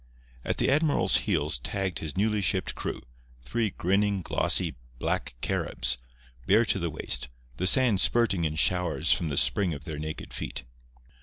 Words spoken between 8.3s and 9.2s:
in showers